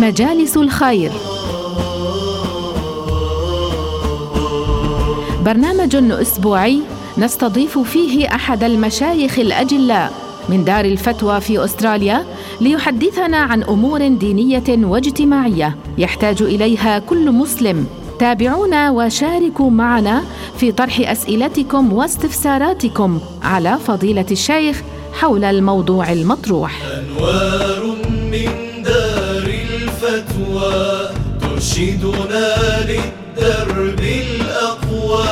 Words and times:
مجالس 0.00 0.56
الخير. 0.56 1.10
برنامج 5.44 5.96
أسبوعي 6.12 6.80
نستضيف 7.18 7.78
فيه 7.78 8.34
أحد 8.34 8.64
المشايخ 8.64 9.38
الأجلاء 9.38 10.12
من 10.48 10.64
دار 10.64 10.84
الفتوى 10.84 11.40
في 11.40 11.64
أستراليا 11.64 12.24
ليحدثنا 12.60 13.36
عن 13.36 13.62
أمور 13.62 14.08
دينية 14.08 14.64
واجتماعية 14.68 15.76
يحتاج 15.98 16.42
إليها 16.42 16.98
كل 16.98 17.30
مسلم. 17.30 17.86
تابعونا 18.18 18.90
وشاركوا 18.90 19.70
معنا 19.70 20.22
في 20.56 20.72
طرح 20.72 21.00
أسئلتكم 21.00 21.92
واستفساراتكم 21.92 23.20
على 23.42 23.78
فضيلة 23.86 24.26
الشيخ 24.30 24.82
حول 25.12 25.44
الموضوع 25.44 26.12
المطروح. 26.12 26.82
أنوار 26.82 27.96
من 28.32 28.69
ترشدنا 31.40 32.48
للدرب 32.90 34.00
الأقوى. 34.00 35.28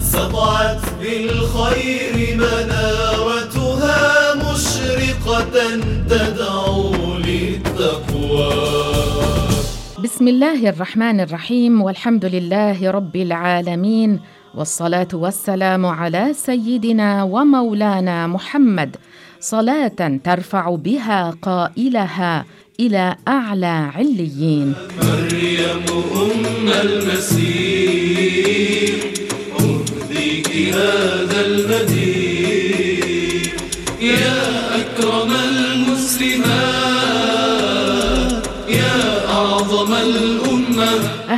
سطعت 0.00 0.80
بالخير 1.00 2.14
منارتها 2.36 3.98
مشرقة 4.34 5.54
تدعو 6.10 6.94
للتقوى. 7.18 8.52
بسم 10.04 10.28
الله 10.28 10.68
الرحمن 10.68 11.20
الرحيم 11.20 11.82
والحمد 11.82 12.24
لله 12.24 12.90
رب 12.90 13.16
العالمين 13.16 14.20
والصلاة 14.54 15.08
والسلام 15.12 15.86
على 15.86 16.32
سيدنا 16.34 17.22
ومولانا 17.22 18.26
محمد. 18.26 18.96
صلاة 19.40 20.00
ترفع 20.24 20.74
بها 20.74 21.34
قائلها 21.42 22.44
إلى 22.80 23.16
أعلى 23.28 23.90
عليين. 23.94 24.74
مريم 25.02 25.84
أم 26.22 26.68
المسيح 26.84 28.50
أهديك 29.60 30.48
هذا 30.74 31.38
المدين 31.46 31.99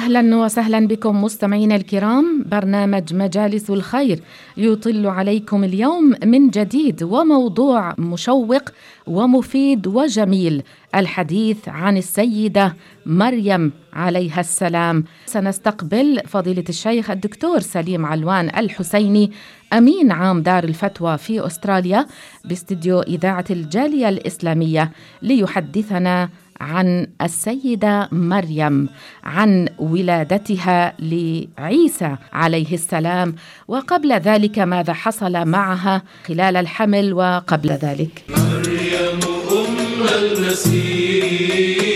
أهلا 0.03 0.37
وسهلا 0.37 0.87
بكم 0.87 1.25
مستمعينا 1.25 1.77
الكرام. 1.77 2.45
برنامج 2.47 3.15
مجالس 3.15 3.71
الخير 3.71 4.21
يطل 4.57 5.07
عليكم 5.07 5.65
اليوم 5.65 6.15
من 6.25 6.51
جديد 6.51 7.03
وموضوع 7.03 7.95
مشوق 7.99 8.63
ومفيد 9.07 9.87
وجميل 9.87 10.63
الحديث 10.95 11.69
عن 11.69 11.97
السيدة 11.97 12.77
مريم 13.07 13.73
عليها 13.93 14.41
السلام. 14.41 15.05
سنستقبل 15.27 16.21
فضيلة 16.27 16.65
الشيخ 16.69 17.11
الدكتور 17.11 17.61
سليم 17.61 18.07
علوان 18.07 18.49
الحسيني 18.49 19.33
أمين 19.73 20.13
عام 20.13 20.43
دار 20.43 20.65
الفتوى 20.65 21.19
في 21.19 21.47
أستراليا 21.47 22.07
باستديو 22.45 23.01
إذاعة 23.01 23.45
الجالية 23.51 24.09
الإسلامية 24.09 24.91
ليحدثنا 25.23 26.29
عن 26.63 27.07
السيدة 27.23 28.09
مريم 28.13 28.89
عن 29.25 29.69
ولادتها 29.79 30.95
لعيسى 30.99 32.17
عليه 32.33 32.75
السلام 32.75 33.35
وقبل 33.69 34.13
ذلك 34.13 34.59
ماذا 34.59 34.93
حصل 34.93 35.45
معها 35.45 36.03
خلال 36.27 36.57
الحمل 36.57 37.13
وقبل 37.13 37.71
ذلك. 37.71 38.25
مريم 38.29 39.21
أم 39.59 39.77
المسيح 40.19 41.92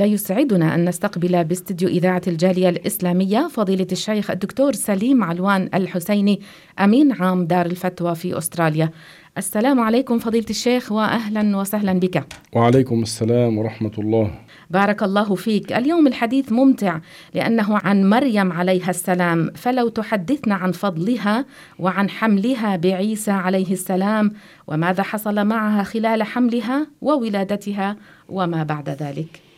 لا 0.00 0.06
يسعدنا 0.06 0.74
أن 0.74 0.88
نستقبل 0.88 1.44
باستديو 1.44 1.88
إذاعة 1.88 2.22
الجالية 2.26 2.68
الإسلامية 2.68 3.48
فضيلة 3.48 3.86
الشيخ 3.92 4.30
الدكتور 4.30 4.72
سليم 4.72 5.24
علوان 5.24 5.70
الحسيني 5.74 6.40
أمين 6.78 7.12
عام 7.12 7.46
دار 7.46 7.66
الفتوى 7.66 8.14
في 8.14 8.38
أستراليا. 8.38 8.90
السلام 9.38 9.80
عليكم 9.80 10.18
فضيلة 10.18 10.46
الشيخ 10.50 10.92
وأهلا 10.92 11.56
وسهلا 11.56 11.92
بك. 11.92 12.24
وعليكم 12.52 13.02
السلام 13.02 13.58
ورحمة 13.58 13.92
الله. 13.98 14.30
بارك 14.70 15.02
الله 15.02 15.34
فيك. 15.34 15.72
اليوم 15.72 16.06
الحديث 16.06 16.52
ممتع 16.52 16.98
لأنه 17.34 17.78
عن 17.78 18.10
مريم 18.10 18.52
عليها 18.52 18.90
السلام. 18.90 19.50
فلو 19.54 19.88
تحدثنا 19.88 20.54
عن 20.54 20.72
فضلها 20.72 21.44
وعن 21.78 22.10
حملها 22.10 22.76
بعيسى 22.76 23.30
عليه 23.30 23.72
السلام 23.72 24.32
وماذا 24.66 25.02
حصل 25.02 25.44
معها 25.44 25.82
خلال 25.82 26.22
حملها 26.22 26.86
وولادتها 27.00 27.96
وما 28.28 28.62
بعد 28.62 28.88
ذلك؟ 28.88 29.49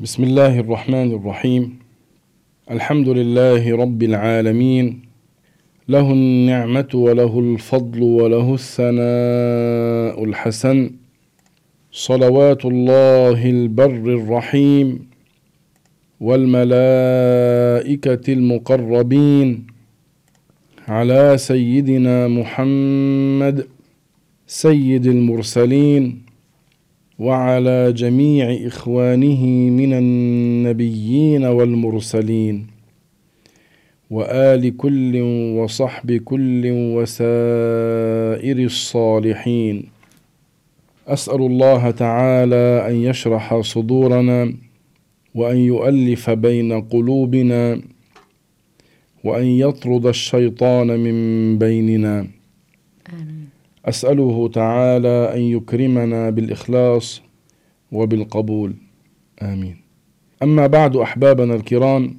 بسم 0.00 0.24
الله 0.24 0.60
الرحمن 0.60 1.12
الرحيم. 1.12 1.78
الحمد 2.70 3.08
لله 3.08 3.76
رب 3.76 4.02
العالمين. 4.02 5.02
له 5.88 6.12
النعمة 6.12 6.88
وله 6.94 7.40
الفضل 7.40 8.02
وله 8.02 8.54
الثناء 8.54 10.24
الحسن. 10.24 10.90
صلوات 11.92 12.64
الله 12.64 13.50
البر 13.50 13.94
الرحيم. 13.94 15.08
والملائكة 16.20 18.32
المقربين. 18.32 19.66
على 20.88 21.38
سيدنا 21.38 22.28
محمد. 22.28 23.66
سيد 24.46 25.06
المرسلين. 25.06 26.25
وعلى 27.18 27.92
جميع 27.92 28.66
إخوانه 28.66 29.44
من 29.70 29.92
النبيين 29.92 31.44
والمرسلين 31.44 32.66
وآل 34.10 34.76
كل 34.76 35.20
وصحب 35.56 36.12
كل 36.12 36.62
وسائر 36.96 38.58
الصالحين. 38.58 39.84
أسأل 41.08 41.40
الله 41.40 41.90
تعالى 41.90 42.84
أن 42.88 42.94
يشرح 42.94 43.60
صدورنا 43.60 44.54
وأن 45.34 45.56
يؤلف 45.56 46.30
بين 46.30 46.80
قلوبنا 46.80 47.80
وأن 49.24 49.46
يطرد 49.46 50.06
الشيطان 50.06 50.86
من 50.86 51.58
بيننا. 51.58 52.35
أسأله 53.86 54.48
تعالى 54.48 55.34
أن 55.34 55.40
يكرمنا 55.40 56.30
بالإخلاص 56.30 57.22
وبالقبول. 57.92 58.74
آمين. 59.42 59.76
أما 60.42 60.66
بعد 60.66 60.96
أحبابنا 60.96 61.54
الكرام 61.54 62.16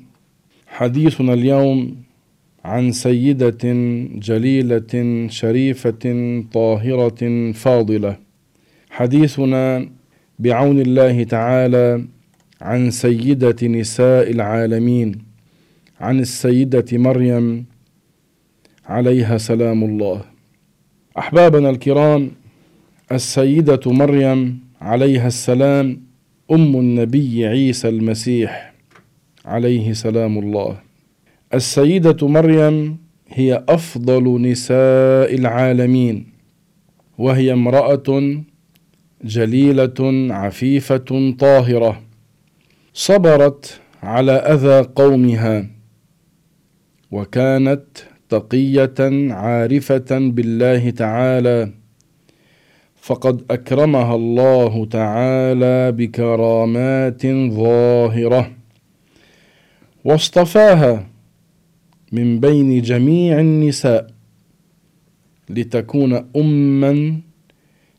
حديثنا 0.67 1.33
اليوم 1.33 1.95
عن 2.66 2.91
سيدة 2.91 3.63
جليلة 4.16 5.28
شريفة 5.29 6.03
طاهرة 6.53 7.51
فاضلة. 7.51 8.17
حديثنا 8.89 9.89
بعون 10.39 10.81
الله 10.81 11.23
تعالى 11.23 12.05
عن 12.61 12.91
سيدة 12.91 13.67
نساء 13.67 14.31
العالمين 14.31 15.11
عن 15.99 16.19
السيدة 16.19 16.85
مريم 16.91 17.66
عليها 18.85 19.38
سلام 19.38 19.84
الله. 19.84 20.36
أحبابنا 21.17 21.69
الكرام 21.69 22.31
السيدة 23.11 23.79
مريم 23.85 24.59
عليها 24.81 25.28
السلام 25.28 26.01
أم 26.51 26.75
النبي 26.75 27.47
عيسى 27.47 27.89
المسيح 27.89 28.73
عليه 29.45 29.94
سلام 29.94 30.38
الله. 30.38 30.79
السيدة 31.53 32.28
مريم 32.28 32.97
هي 33.29 33.64
أفضل 33.69 34.41
نساء 34.41 35.35
العالمين 35.35 36.25
وهي 37.17 37.53
امرأة 37.53 38.35
جليلة 39.23 40.28
عفيفة 40.34 41.34
طاهرة 41.40 42.02
صبرت 42.93 43.81
على 44.03 44.31
أذى 44.31 44.87
قومها 44.96 45.67
وكانت 47.11 47.85
تقيه 48.29 48.96
عارفة 49.34 50.06
بالله 50.12 50.90
تعالى 50.90 51.72
فقد 52.96 53.44
أكرمها 53.52 54.16
الله 54.16 54.85
تعالى 54.85 55.91
بكرامات 55.91 57.26
ظاهرة 57.52 58.52
واصطفاها 60.06 61.08
من 62.12 62.40
بين 62.40 62.82
جميع 62.82 63.40
النساء 63.40 64.08
لتكون 65.50 66.14
اما 66.35 67.20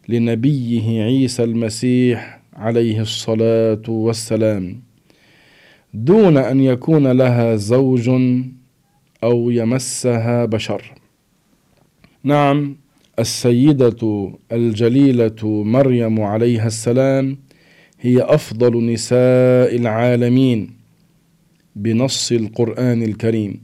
لنبيه 0.09 1.03
عيسى 1.03 1.45
المسيح 1.45 2.41
عليه 2.57 3.01
الصلاة 3.01 3.83
والسلام 3.89 4.83
دون 5.95 6.37
أن 6.37 6.61
يكون 6.61 7.07
لها 7.07 7.57
زوج 7.57 8.11
أو 9.25 9.50
يمسها 9.50 10.44
بشر. 10.44 10.94
نعم 12.25 12.76
السيدة 13.19 14.32
الجليلة 14.53 15.65
مريم 15.65 16.20
عليها 16.20 16.67
السلام 16.67 17.38
هي 18.00 18.23
أفضل 18.23 18.87
نساء 18.93 19.76
العالمين 19.76 20.70
بنص 21.76 22.32
القرآن 22.32 23.03
الكريم. 23.03 23.61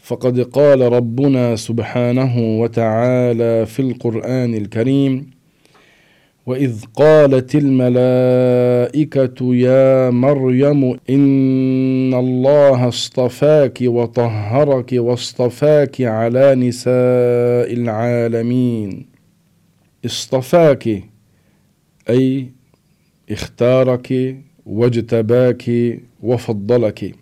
فقد 0.00 0.40
قال 0.40 0.80
ربنا 0.80 1.56
سبحانه 1.56 2.60
وتعالى 2.60 3.66
في 3.66 3.80
القرآن 3.80 4.54
الكريم 4.54 5.30
وإذ 6.46 6.84
قالت 6.94 7.54
الملائكة 7.54 9.54
يا 9.54 10.10
مريم 10.10 10.98
إن 11.10 12.14
الله 12.14 12.88
اصطفاك 12.88 13.78
وطهرك 13.82 14.92
واصطفاك 14.92 16.00
على 16.00 16.54
نساء 16.54 17.72
العالمين. 17.72 19.06
اصطفاك 20.04 21.02
أي 22.10 22.46
اختارك 23.30 24.36
واجتباك 24.66 25.64
وفضلك. 26.22 27.14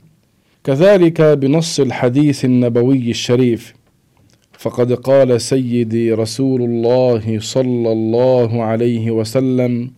كذلك 0.65 1.21
بنص 1.21 1.81
الحديث 1.81 2.45
النبوي 2.45 3.11
الشريف. 3.11 3.75
فقد 4.59 4.93
قال 4.93 5.41
سيدي 5.41 6.13
رسول 6.13 6.63
الله 6.63 7.39
صلى 7.41 7.93
الله 7.93 8.63
عليه 8.63 9.11
وسلم 9.11 9.91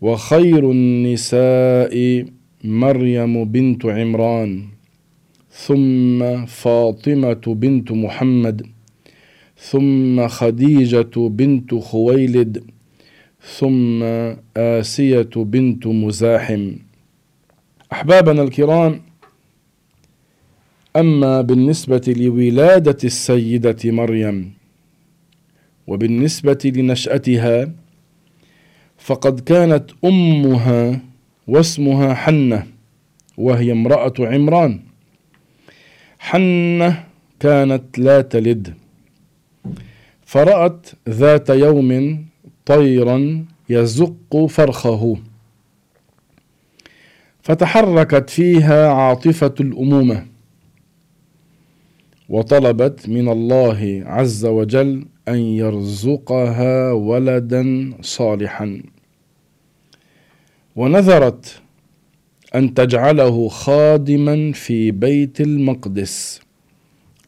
وخير 0.00 0.70
النساء 0.70 2.24
مريم 2.64 3.44
بنت 3.44 3.86
عمران 3.86 4.64
ثم 5.50 6.44
فاطمة 6.46 7.42
بنت 7.46 7.92
محمد 7.92 8.66
ثم 9.56 10.28
خديجة 10.28 11.10
بنت 11.16 11.74
خويلد 11.74 12.64
ثم 13.58 14.02
آسية 14.56 15.30
بنت 15.36 15.86
مزاحم. 15.86 16.72
أحبابنا 17.92 18.42
الكرام 18.42 19.00
أما 20.98 21.40
بالنسبة 21.40 22.14
لولادة 22.16 22.96
السيدة 23.04 23.76
مريم 23.84 24.52
وبالنسبة 25.86 26.58
لنشأتها 26.64 27.72
فقد 28.98 29.40
كانت 29.40 29.90
أمها 30.04 31.00
واسمها 31.46 32.14
حنة 32.14 32.66
وهي 33.36 33.72
امرأة 33.72 34.12
عمران. 34.20 34.80
حنة 36.18 37.04
كانت 37.40 37.98
لا 37.98 38.20
تلد. 38.20 38.74
فرأت 40.26 40.86
ذات 41.08 41.50
يوم 41.50 42.24
طيرا 42.66 43.44
يزق 43.70 44.46
فرخه. 44.48 45.16
فتحركت 47.42 48.30
فيها 48.30 48.88
عاطفة 48.92 49.54
الأمومة. 49.60 50.37
وطلبت 52.28 53.08
من 53.08 53.28
الله 53.28 54.02
عز 54.06 54.46
وجل 54.46 55.06
أن 55.28 55.38
يرزقها 55.38 56.92
ولدا 56.92 57.92
صالحا. 58.00 58.82
ونذرت 60.76 61.60
أن 62.54 62.74
تجعله 62.74 63.48
خادما 63.48 64.52
في 64.52 64.90
بيت 64.90 65.40
المقدس 65.40 66.40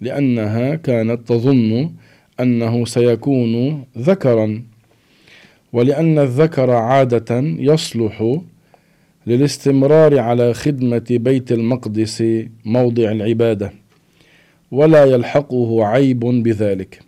لأنها 0.00 0.74
كانت 0.74 1.28
تظن 1.28 1.92
أنه 2.40 2.84
سيكون 2.84 3.84
ذكرا 3.98 4.62
ولأن 5.72 6.18
الذكر 6.18 6.70
عادة 6.70 7.40
يصلح 7.40 8.40
للاستمرار 9.26 10.18
على 10.18 10.54
خدمة 10.54 11.06
بيت 11.10 11.52
المقدس 11.52 12.24
موضع 12.64 13.10
العبادة. 13.12 13.79
ولا 14.70 15.04
يلحقه 15.04 15.84
عيب 15.86 16.20
بذلك. 16.20 17.00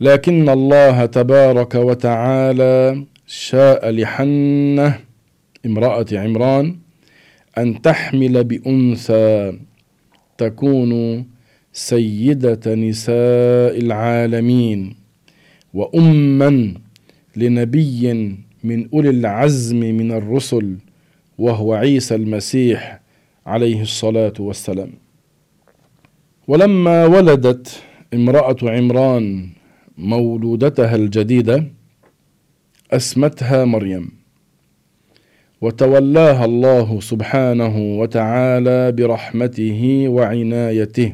لكن 0.00 0.48
الله 0.48 1.06
تبارك 1.06 1.74
وتعالى 1.74 3.04
شاء 3.26 3.90
لحنة 3.90 5.00
امرأة 5.66 6.06
عمران 6.12 6.76
أن 7.58 7.82
تحمل 7.82 8.44
بأنثى 8.44 9.58
تكون 10.38 11.24
سيدة 11.72 12.74
نساء 12.74 13.78
العالمين 13.78 14.96
واما 15.74 16.74
لنبي 17.36 18.12
من 18.64 18.88
أولي 18.94 19.10
العزم 19.10 19.80
من 19.80 20.12
الرسل 20.12 20.76
وهو 21.38 21.74
عيسى 21.74 22.14
المسيح 22.14 23.00
عليه 23.46 23.82
الصلاة 23.82 24.32
والسلام. 24.38 24.90
ولما 26.48 27.06
ولدت 27.06 27.82
امرأة 28.14 28.56
عمران 28.62 29.48
مولودتها 29.98 30.96
الجديدة 30.96 31.64
أسمتها 32.90 33.64
مريم 33.64 34.10
وتولاها 35.60 36.44
الله 36.44 37.00
سبحانه 37.00 37.98
وتعالى 38.00 38.92
برحمته 38.92 40.04
وعنايته 40.08 41.12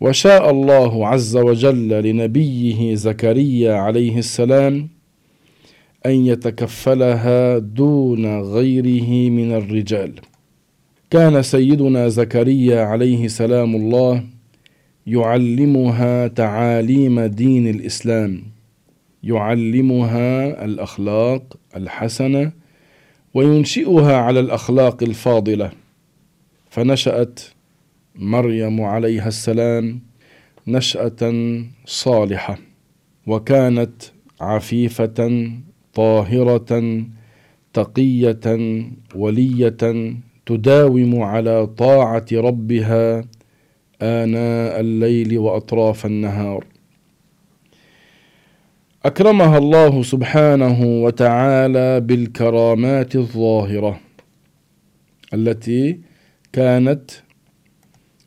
وشاء 0.00 0.50
الله 0.50 1.08
عز 1.08 1.36
وجل 1.36 1.88
لنبيه 1.88 2.94
زكريا 2.94 3.74
عليه 3.74 4.18
السلام 4.18 4.88
أن 6.06 6.26
يتكفلها 6.26 7.58
دون 7.58 8.40
غيره 8.40 9.30
من 9.30 9.52
الرجال. 9.52 10.12
كان 11.12 11.42
سيدنا 11.42 12.08
زكريا 12.08 12.82
عليه 12.82 13.28
سلام 13.28 13.76
الله 13.76 14.24
يعلمها 15.06 16.26
تعاليم 16.28 17.20
دين 17.20 17.66
الإسلام 17.68 18.42
يعلمها 19.22 20.64
الأخلاق 20.64 21.56
الحسنة 21.76 22.52
وينشئها 23.34 24.16
على 24.16 24.40
الأخلاق 24.40 25.02
الفاضلة. 25.02 25.70
فنشأت 26.70 27.40
مريم 28.16 28.80
عليها 28.80 29.28
السلام 29.28 30.00
نشأة 30.66 31.32
صالحة 31.86 32.58
وكانت 33.26 34.02
عفيفة 34.40 35.50
طاهرة 35.94 37.02
تقية 37.72 38.40
ولية 39.14 40.12
تداوم 40.46 41.22
على 41.22 41.66
طاعة 41.66 42.26
ربها 42.32 43.24
آناء 44.02 44.80
الليل 44.80 45.38
وأطراف 45.38 46.06
النهار. 46.06 46.64
أكرمها 49.04 49.58
الله 49.58 50.02
سبحانه 50.02 51.02
وتعالى 51.04 52.00
بالكرامات 52.00 53.16
الظاهرة 53.16 54.00
التي 55.34 56.00
كانت 56.52 57.10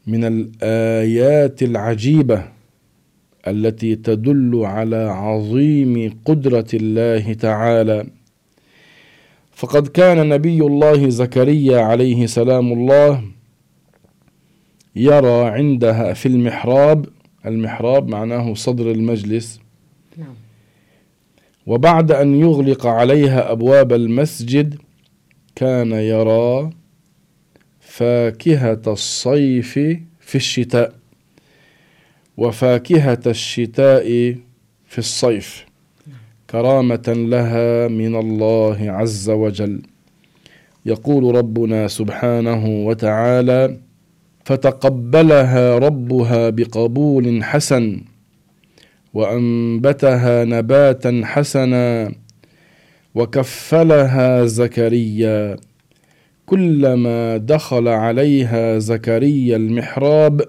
من 0.07 0.23
الآيات 0.23 1.63
العجيبة 1.63 2.45
التي 3.47 3.95
تدل 3.95 4.61
على 4.65 4.95
عظيم 4.95 6.19
قدرة 6.25 6.67
الله 6.73 7.33
تعالى. 7.33 8.07
فقد 9.55 9.87
كان 9.87 10.29
نبي 10.29 10.61
الله 10.61 11.09
زكريا 11.09 11.81
عليه 11.81 12.25
سلام 12.25 12.73
الله 12.73 13.23
يرى 14.95 15.45
عندها 15.45 16.13
في 16.13 16.25
المحراب 16.25 17.05
المحراب 17.45 18.07
معناه 18.07 18.53
صدر 18.53 18.91
المجلس 18.91 19.59
نعم. 20.17 20.35
وبعد 21.65 22.11
أن 22.11 22.35
يغلق 22.35 22.87
عليها 22.87 23.51
أبواب 23.51 23.93
المسجد 23.93 24.79
كان 25.55 25.91
يرى 25.91 26.69
فاكهة 27.79 28.81
الصيف 28.87 29.73
في 30.19 30.35
الشتاء 30.35 30.95
وفاكهة 32.37 33.21
الشتاء 33.27 34.35
في 34.85 34.97
الصيف 34.97 35.65
كرامة 36.49 37.03
لها 37.07 37.87
من 37.87 38.15
الله 38.15 38.77
عز 38.91 39.29
وجل. 39.29 39.81
يقول 40.85 41.35
ربنا 41.35 41.87
سبحانه 41.87 42.85
وتعالى 42.85 43.77
فتقبلها 44.45 45.77
ربها 45.77 46.49
بقبول 46.49 47.43
حسن 47.43 48.01
وأنبتها 49.13 50.45
نباتا 50.45 51.21
حسنا 51.23 52.11
وكفلها 53.15 54.45
زكريا. 54.45 55.55
كلما 56.45 57.37
دخل 57.37 57.87
عليها 57.87 58.79
زكريا 58.79 59.55
المحراب 59.57 60.41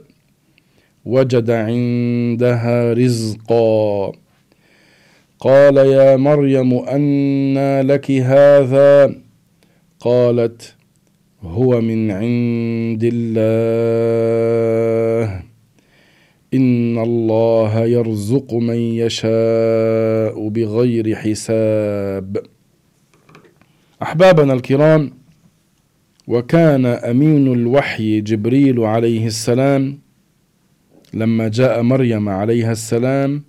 وجد 1.05 1.51
عندها 1.51 2.93
رزقا. 2.93 4.13
قال 5.41 5.77
يا 5.77 6.17
مريم 6.17 6.75
أنى 6.75 7.83
لك 7.83 8.11
هذا؟ 8.11 9.15
قالت 10.01 10.75
هو 11.43 11.81
من 11.81 12.11
عند 12.11 13.11
الله. 13.13 14.47
إن 16.55 16.99
الله 16.99 17.85
يرزق 17.85 18.55
من 18.55 18.77
يشاء 18.77 20.49
بغير 20.49 21.15
حساب. 21.15 22.37
أحبابنا 24.03 24.53
الكرام 24.53 25.11
وكان 26.29 26.87
أمين 26.87 27.53
الوحي 27.53 28.21
جبريل 28.21 28.81
عليه 28.81 29.27
السلام 29.27 29.99
لما 31.15 31.49
جاء 31.49 31.83
مريم 31.83 32.29
عليها 32.29 32.73
السلام 32.73 33.45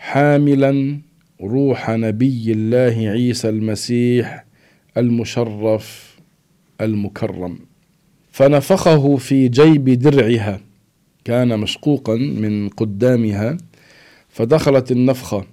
حاملا 0.00 0.98
روح 1.40 1.90
نبي 1.90 2.52
الله 2.52 3.10
عيسى 3.10 3.48
المسيح 3.48 4.44
المشرف 4.96 6.16
المكرم. 6.80 7.58
فنفخه 8.32 9.16
في 9.16 9.48
جيب 9.48 9.84
درعها. 9.84 10.60
كان 11.24 11.58
مشقوقا 11.58 12.14
من 12.16 12.68
قدامها. 12.68 13.58
فدخلت 14.28 14.92
النفخة. 14.92 15.44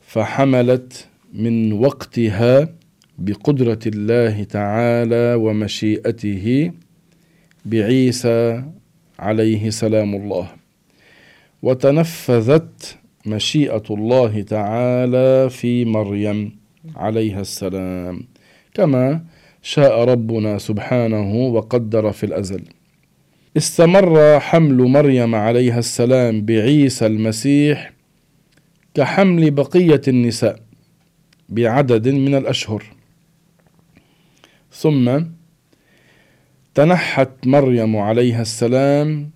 فحملت 0.00 1.06
من 1.32 1.72
وقتها 1.72 2.68
بقدرة 3.18 3.80
الله 3.86 4.42
تعالى 4.42 5.34
ومشيئته 5.34 6.72
بعيسى 7.64 8.64
عليه 9.18 9.70
سلام 9.70 10.14
الله. 10.14 10.48
وتنفذت 11.62 12.97
مشيئة 13.28 13.82
الله 13.90 14.42
تعالى 14.42 15.50
في 15.50 15.84
مريم 15.84 16.58
عليها 16.96 17.40
السلام. 17.40 18.26
كما 18.74 19.24
شاء 19.62 20.04
ربنا 20.04 20.58
سبحانه 20.58 21.34
وقدر 21.34 22.12
في 22.12 22.26
الأزل. 22.26 22.62
استمر 23.56 24.40
حمل 24.40 24.76
مريم 24.76 25.34
عليها 25.34 25.78
السلام 25.78 26.44
بعيسى 26.44 27.06
المسيح 27.06 27.92
كحمل 28.94 29.50
بقية 29.50 30.00
النساء 30.08 30.60
بعدد 31.48 32.08
من 32.08 32.34
الأشهر. 32.34 32.84
ثم 34.72 35.20
تنحت 36.74 37.46
مريم 37.46 37.96
عليها 37.96 38.42
السلام 38.42 39.30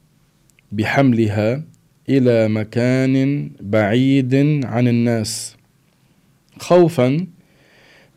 بحملها 0.72 1.64
إلى 2.08 2.48
مكان 2.48 3.50
بعيد 3.60 4.34
عن 4.64 4.88
الناس. 4.88 5.56
خوفا 6.58 7.26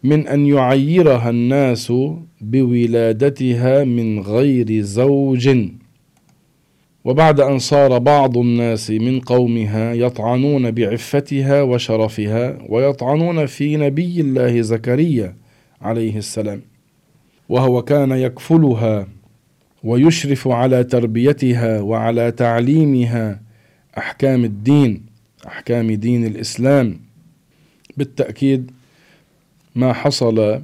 من 0.03 0.27
أن 0.27 0.45
يعيرها 0.45 1.29
الناس 1.29 1.93
بولادتها 2.41 3.83
من 3.83 4.19
غير 4.19 4.81
زوج. 4.81 5.69
وبعد 7.05 7.39
أن 7.39 7.59
صار 7.59 7.97
بعض 7.97 8.37
الناس 8.37 8.91
من 8.91 9.19
قومها 9.19 9.93
يطعنون 9.93 10.71
بعفتها 10.71 11.61
وشرفها 11.61 12.57
ويطعنون 12.69 13.45
في 13.45 13.77
نبي 13.77 14.21
الله 14.21 14.61
زكريا 14.61 15.35
عليه 15.81 16.17
السلام. 16.17 16.61
وهو 17.49 17.81
كان 17.81 18.11
يكفلها 18.11 19.07
ويشرف 19.83 20.47
على 20.47 20.83
تربيتها 20.83 21.81
وعلى 21.81 22.31
تعليمها 22.31 23.44
أحكام 23.97 24.45
الدين 24.45 25.05
أحكام 25.47 25.91
دين 25.91 26.25
الإسلام. 26.25 26.99
بالتأكيد 27.97 28.71
ما 29.75 29.93
حصل 29.93 30.61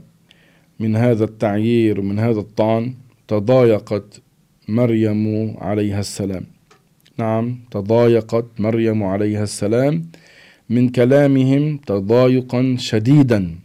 من 0.79 0.95
هذا 0.95 1.23
التعيير 1.23 1.99
ومن 1.99 2.19
هذا 2.19 2.39
الطعن 2.39 2.93
تضايقت 3.27 4.21
مريم 4.67 5.55
عليها 5.57 5.99
السلام. 5.99 6.45
نعم 7.17 7.59
تضايقت 7.71 8.45
مريم 8.59 9.03
عليها 9.03 9.43
السلام 9.43 10.05
من 10.69 10.89
كلامهم 10.89 11.77
تضايقا 11.77 12.75
شديدا. 12.79 13.55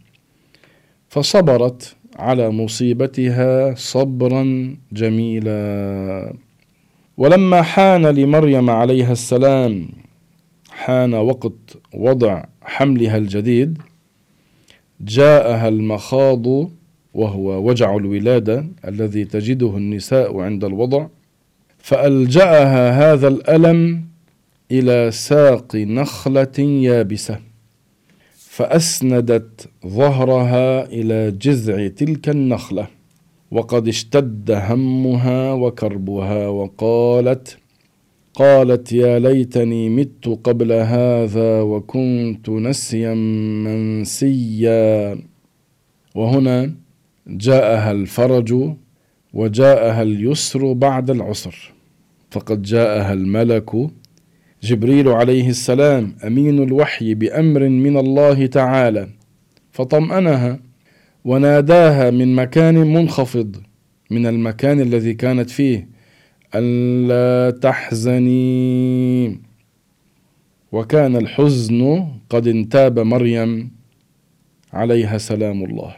فصبرت 1.09 1.95
على 2.15 2.49
مصيبتها 2.49 3.75
صبرا 3.75 4.75
جميلا. 4.91 6.33
ولما 7.17 7.61
حان 7.61 8.05
لمريم 8.05 8.69
عليها 8.69 9.11
السلام 9.11 9.89
حان 10.69 11.13
وقت 11.13 11.77
وضع 11.93 12.43
حملها 12.61 13.17
الجديد 13.17 13.77
جاءها 15.01 15.67
المخاض 15.67 16.47
وهو 17.13 17.67
وجع 17.69 17.95
الولادة 17.95 18.65
الذي 18.87 19.25
تجده 19.25 19.77
النساء 19.77 20.39
عند 20.39 20.63
الوضع 20.63 21.07
فألجأها 21.77 23.13
هذا 23.13 23.27
الألم 23.27 24.03
إلى 24.71 25.11
ساق 25.11 25.75
نخلة 25.75 26.59
يابسة 26.59 27.39
فأسندت 28.37 29.69
ظهرها 29.87 30.85
إلى 30.85 31.31
جذع 31.31 31.87
تلك 31.87 32.29
النخلة. 32.29 32.87
وقد 33.51 33.87
اشتد 33.87 34.51
همها 34.51 35.53
وكربها 35.53 36.47
وقالت 36.47 37.57
قالت 38.33 38.91
يا 38.91 39.19
ليتني 39.19 39.89
مت 39.89 40.39
قبل 40.43 40.71
هذا 40.71 41.61
وكنت 41.61 42.49
نسيا 42.49 43.13
منسيا. 43.65 45.17
وهنا 46.15 46.73
جاءها 47.27 47.91
الفرج 47.91 48.73
وجاءها 49.33 50.01
اليسر 50.01 50.73
بعد 50.73 51.09
العسر. 51.09 51.73
فقد 52.31 52.61
جاءها 52.61 53.13
الملك 53.13 53.69
جبريل 54.63 55.07
عليه 55.07 55.49
السلام 55.49 56.15
أمين 56.27 56.63
الوحي 56.63 57.13
بأمر 57.13 57.69
من 57.69 57.97
الله 57.97 58.45
تعالى 58.45 59.07
فطمأنها 59.71 60.59
وناداها 61.27 62.11
من 62.11 62.35
مكان 62.35 62.75
منخفض 62.75 63.55
من 64.11 64.25
المكان 64.25 64.81
الذي 64.81 65.13
كانت 65.13 65.49
فيه. 65.49 65.87
ألا 66.55 67.57
تحزني. 67.57 69.41
وكان 70.71 71.15
الحزن 71.15 72.05
قد 72.29 72.47
انتاب 72.47 72.99
مريم. 72.99 73.71
عليها 74.73 75.17
سلام 75.17 75.63
الله. 75.63 75.95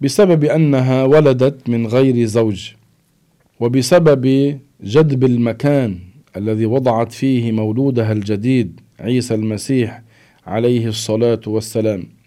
بسبب 0.00 0.44
أنها 0.44 1.04
ولدت 1.04 1.68
من 1.68 1.86
غير 1.86 2.26
زوج 2.26 2.72
وبسبب 3.60 4.24
جدب 4.84 5.24
المكان 5.24 5.98
الذي 6.36 6.66
وضعت 6.66 7.12
فيه 7.12 7.52
مولودها 7.52 8.12
الجديد 8.12 8.80
عيسى 9.00 9.34
المسيح 9.34 10.02
عليه 10.46 10.86
الصلاة 10.86 11.40
والسلام. 11.46 12.17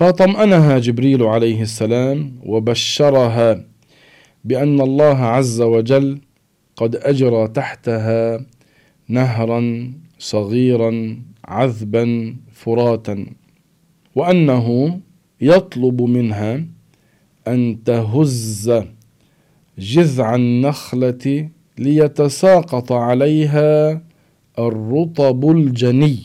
فطمأنها 0.00 0.78
جبريل 0.78 1.22
عليه 1.22 1.62
السلام 1.62 2.40
وبشرها 2.46 3.64
بأن 4.44 4.80
الله 4.80 5.16
عز 5.16 5.60
وجل 5.60 6.20
قد 6.76 6.96
أجرى 6.96 7.48
تحتها 7.48 8.46
نهرا 9.08 9.92
صغيرا 10.18 11.16
عذبا 11.44 12.36
فراتا 12.52 13.26
وأنه 14.14 15.00
يطلب 15.40 16.02
منها 16.02 16.64
أن 17.48 17.84
تهز 17.84 18.82
جذع 19.78 20.34
النخلة 20.34 21.48
ليتساقط 21.78 22.92
عليها 22.92 24.02
الرطب 24.58 25.50
الجني. 25.50 26.18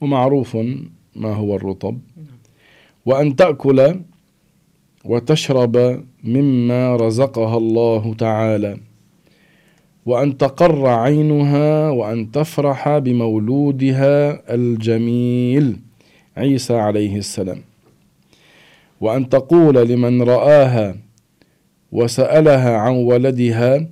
ومعروف 0.00 0.56
ما 1.16 1.32
هو 1.34 1.56
الرطب؟ 1.56 1.98
وأن 3.06 3.36
تأكل 3.36 4.00
وتشرب 5.04 6.04
مما 6.24 6.96
رزقها 6.96 7.56
الله 7.56 8.14
تعالى 8.14 8.76
وأن 10.06 10.38
تقر 10.38 10.86
عينها 10.86 11.90
وأن 11.90 12.30
تفرح 12.30 12.98
بمولودها 12.98 14.14
الجميل 14.54 15.76
عيسى 16.36 16.74
عليه 16.74 17.16
السلام 17.16 17.60
وأن 19.00 19.28
تقول 19.28 19.74
لمن 19.88 20.22
رآها 20.22 20.96
وسألها 21.92 22.76
عن 22.76 22.94
ولدها 22.94 23.88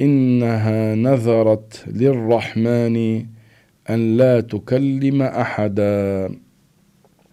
إنها 0.00 0.94
نذرت 0.94 1.84
للرحمن 1.86 3.26
أن 3.90 4.16
لا 4.16 4.40
تكلم 4.40 5.22
أحدا. 5.22 6.30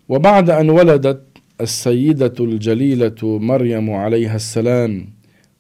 وبعد 0.10 0.50
أن 0.50 0.70
ولدت 0.70 1.24
السيدة 1.62 2.34
الجليلة 2.40 3.16
مريم 3.24 3.92
عليها 3.92 4.36
السلام 4.36 5.10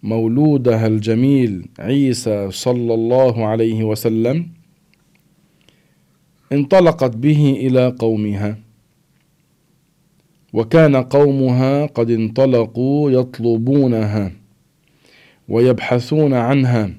مولودها 0.03 0.87
الجميل 0.87 1.65
عيسى 1.79 2.51
صلى 2.51 2.93
الله 2.93 3.45
عليه 3.45 3.83
وسلم 3.83 4.47
انطلقت 6.51 7.15
به 7.15 7.57
إلى 7.59 7.95
قومها. 7.99 8.57
وكان 10.53 10.95
قومها 10.95 11.85
قد 11.85 12.11
انطلقوا 12.11 13.11
يطلبونها 13.11 14.31
ويبحثون 15.49 16.33
عنها 16.33 16.89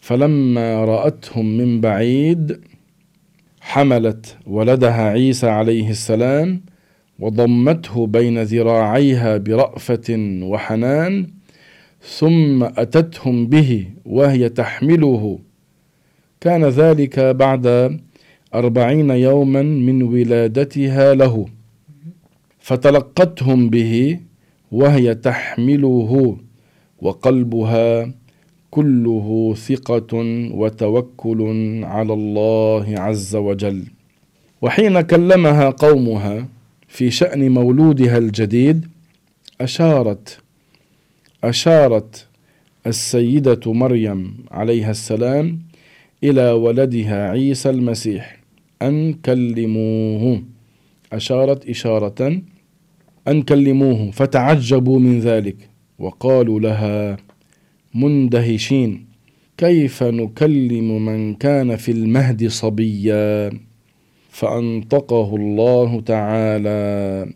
فلما 0.00 0.84
رأتهم 0.84 1.56
من 1.56 1.80
بعيد 1.80 2.60
حملت 3.64 4.36
ولدها 4.46 5.02
عيسى 5.10 5.48
عليه 5.48 5.90
السلام 5.90 6.60
وضمته 7.18 8.06
بين 8.06 8.42
ذراعيها 8.42 9.36
برأفة 9.36 10.08
وحنان 10.42 11.26
ثم 12.18 12.62
أتتهم 12.62 13.46
به 13.46 13.86
وهي 14.04 14.48
تحمله. 14.48 15.38
كان 16.40 16.64
ذلك 16.64 17.18
بعد 17.18 17.96
أربعين 18.54 19.10
يوما 19.10 19.62
من 19.62 20.02
ولادتها 20.02 21.14
له. 21.14 21.46
فتلقتهم 22.58 23.70
به 23.70 24.18
وهي 24.72 25.14
تحمله 25.14 26.36
وقلبها 26.98 28.14
كله 28.76 29.54
ثقة 29.68 30.12
وتوكل 30.60 31.40
على 31.84 32.12
الله 32.12 32.84
عز 32.98 33.36
وجل. 33.36 33.84
وحين 34.62 35.00
كلمها 35.00 35.70
قومها 35.70 36.48
في 36.88 37.10
شأن 37.10 37.50
مولودها 37.50 38.18
الجديد 38.18 38.86
أشارت 39.60 40.38
أشارت 41.44 42.26
السيدة 42.86 43.72
مريم 43.72 44.34
عليها 44.50 44.90
السلام 44.90 45.58
إلى 46.24 46.50
ولدها 46.50 47.30
عيسى 47.30 47.70
المسيح 47.70 48.40
أن 48.82 49.12
كلموه. 49.12 50.42
أشارت 51.12 51.68
إشارة 51.68 52.40
أن 53.28 53.42
كلموه 53.42 54.10
فتعجبوا 54.10 54.98
من 54.98 55.20
ذلك 55.20 55.56
وقالوا 55.98 56.60
لها 56.60 57.16
مندهشين. 57.94 59.06
كيف 59.56 60.02
نكلم 60.02 61.04
من 61.04 61.34
كان 61.34 61.76
في 61.76 61.92
المهد 61.92 62.48
صبيا؟ 62.48 63.50
فأنطقه 64.30 65.36
الله 65.36 66.00
تعالى. 66.00 67.32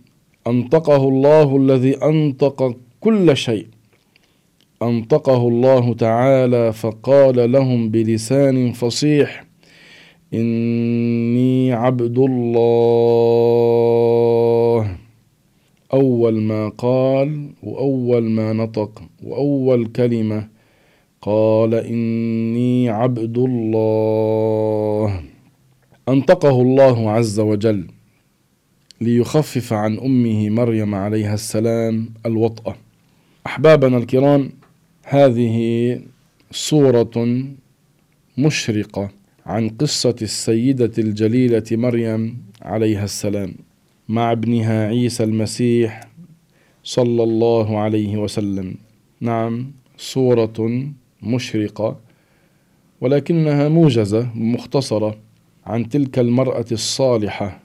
أنطقه 0.46 1.08
الله 1.08 1.56
الذي 1.56 1.96
أنطق 2.04 2.76
كل 3.00 3.36
شيء. 3.36 3.66
أنطقه 4.82 5.48
الله 5.48 5.94
تعالى 5.94 6.72
فقال 6.72 7.52
لهم 7.52 7.88
بلسان 7.88 8.72
فصيح 8.72 9.44
إني 10.34 11.72
عبد 11.72 12.18
الله. 12.18 13.46
أول 15.96 16.40
ما 16.40 16.68
قال 16.68 17.50
وأول 17.62 18.22
ما 18.22 18.52
نطق 18.52 19.02
وأول 19.22 19.86
كلمة 19.86 20.48
قال 21.20 21.74
إني 21.74 22.88
عبد 22.88 23.38
الله. 23.38 25.22
أنطقه 26.08 26.62
الله 26.62 27.10
عز 27.10 27.40
وجل 27.40 27.86
ليخفف 29.00 29.72
عن 29.72 29.98
أمه 29.98 30.50
مريم 30.50 30.94
عليها 30.94 31.34
السلام 31.34 32.08
الوطأة. 32.26 32.76
أحبابنا 33.46 33.98
الكرام 33.98 34.50
هذه 35.04 35.56
صورة 36.50 37.44
مشرقة 38.38 39.10
عن 39.46 39.68
قصة 39.68 40.16
السيدة 40.22 40.92
الجليلة 40.98 41.64
مريم 41.72 42.38
عليها 42.62 43.04
السلام. 43.04 43.54
مع 44.08 44.32
ابنها 44.32 44.86
عيسى 44.88 45.24
المسيح 45.24 46.00
صلى 46.84 47.22
الله 47.22 47.78
عليه 47.78 48.16
وسلم. 48.16 48.74
نعم 49.20 49.72
صورة 49.98 50.84
مشرقة 51.22 52.00
ولكنها 53.00 53.68
موجزة 53.68 54.30
مختصرة 54.34 55.18
عن 55.66 55.88
تلك 55.88 56.18
المرأة 56.18 56.64
الصالحة 56.72 57.60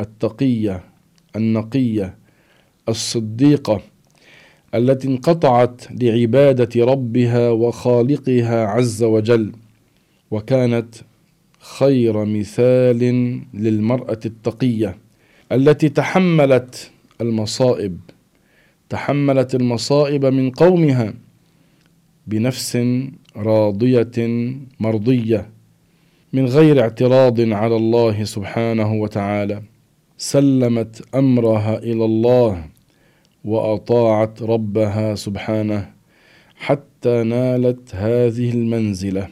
التقية 0.00 0.84
النقية 1.36 2.14
الصديقة 2.88 3.80
التي 4.74 5.08
انقطعت 5.08 5.82
لعبادة 6.02 6.84
ربها 6.84 7.50
وخالقها 7.50 8.66
عز 8.66 9.02
وجل 9.02 9.52
وكانت 10.30 10.94
خير 11.58 12.24
مثال 12.24 12.98
للمرأة 13.54 14.20
التقية. 14.26 14.96
التي 15.52 15.88
تحملت 15.88 16.90
المصائب 17.20 17.98
تحملت 18.88 19.54
المصائب 19.54 20.24
من 20.24 20.50
قومها 20.50 21.14
بنفس 22.26 22.78
راضية 23.36 24.46
مرضية 24.80 25.50
من 26.32 26.46
غير 26.46 26.80
اعتراض 26.80 27.40
على 27.40 27.76
الله 27.76 28.24
سبحانه 28.24 28.92
وتعالى. 28.94 29.62
سلمت 30.18 31.14
أمرها 31.14 31.78
إلى 31.78 32.04
الله 32.04 32.64
وأطاعت 33.44 34.42
ربها 34.42 35.14
سبحانه 35.14 35.90
حتى 36.56 37.22
نالت 37.22 37.94
هذه 37.94 38.50
المنزلة 38.50 39.28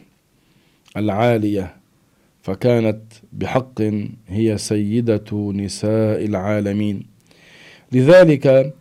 العالية 0.96 1.77
فكانت 2.44 3.00
بحق 3.33 3.80
هي 4.28 4.59
سيدة 4.59 5.52
نساء 5.54 6.24
العالمين. 6.24 7.07
لذلك 7.92 8.74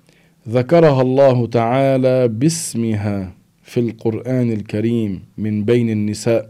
ذكرها 0.49 1.01
الله 1.01 1.47
تعالى 1.47 2.27
باسمها 2.27 3.33
في 3.63 3.79
القرآن 3.79 4.51
الكريم 4.51 5.21
من 5.37 5.63
بين 5.63 5.89
النساء 5.89 6.49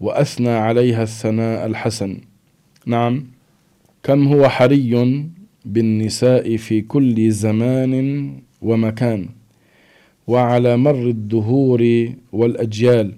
وأثنى 0.00 0.48
عليها 0.48 1.02
الثناء 1.02 1.66
الحسن. 1.66 2.20
نعم 2.86 3.26
كم 4.02 4.28
هو 4.28 4.48
حري 4.48 4.92
بالنساء 5.64 6.56
في 6.56 6.80
كل 6.82 7.30
زمان 7.30 7.94
ومكان 8.62 9.28
وعلى 10.26 10.76
مر 10.76 11.02
الدهور 11.08 12.12
والأجيال 12.32 13.14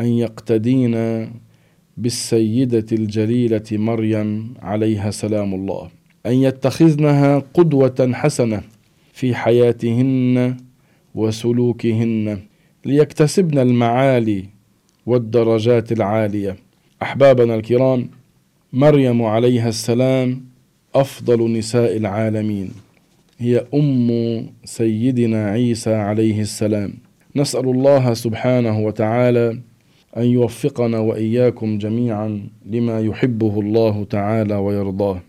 أن 0.00 0.06
يقتدين 0.06 0.94
بالسيدة 1.96 2.86
الجليلة 2.92 3.62
مريم 3.72 4.54
عليها 4.62 5.10
سلام 5.10 5.54
الله. 5.54 5.88
أن 6.26 6.32
يتخذنها 6.32 7.42
قدوة 7.54 8.10
حسنة 8.12 8.62
في 9.12 9.34
حياتهن 9.34 10.56
وسلوكهن 11.14 12.38
ليكتسبن 12.84 13.58
المعالي 13.58 14.44
والدرجات 15.06 15.92
العالية. 15.92 16.56
أحبابنا 17.02 17.54
الكرام 17.54 18.10
مريم 18.72 19.22
عليها 19.22 19.68
السلام 19.68 20.44
أفضل 20.94 21.52
نساء 21.52 21.96
العالمين. 21.96 22.70
هي 23.38 23.66
أم 23.74 24.46
سيدنا 24.64 25.50
عيسى 25.50 25.94
عليه 25.94 26.40
السلام. 26.40 26.94
نسأل 27.36 27.68
الله 27.68 28.14
سبحانه 28.14 28.80
وتعالى 28.80 29.58
أن 30.16 30.22
يوفقنا 30.22 30.98
وإياكم 30.98 31.78
جميعا 31.78 32.48
لما 32.66 33.00
يحبه 33.00 33.60
الله 33.60 34.04
تعالى 34.10 34.54
ويرضاه. 34.54 35.20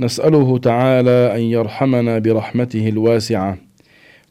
نسأله 0.00 0.58
تعالى 0.58 1.36
أن 1.36 1.40
يرحمنا 1.40 2.18
برحمته 2.18 2.88
الواسعة 2.88 3.58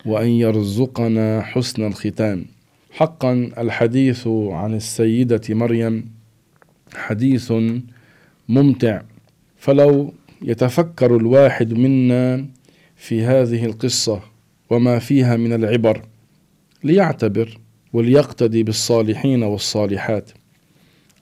وأن 0.05 0.27
يرزقنا 0.27 1.41
حسن 1.41 1.88
الختام. 1.88 2.45
حقا 2.91 3.51
الحديث 3.57 4.27
عن 4.27 4.73
السيدة 4.73 5.41
مريم 5.49 6.05
حديث 6.95 7.53
ممتع. 8.49 9.01
فلو 9.57 10.13
يتفكر 10.41 11.17
الواحد 11.17 11.73
منا 11.73 12.45
في 12.95 13.23
هذه 13.23 13.65
القصة 13.65 14.19
وما 14.69 14.99
فيها 14.99 15.38
من 15.38 15.53
العبر 15.53 16.01
ليعتبر 16.83 17.57
وليقتدي 17.93 18.63
بالصالحين 18.63 19.43
والصالحات. 19.43 20.32